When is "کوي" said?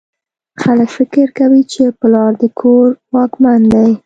1.39-1.61